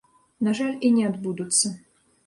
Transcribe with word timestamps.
На 0.47 0.53
жаль, 0.61 0.73
і 0.89 0.93
не 0.97 1.05
адбудуцца. 1.11 1.77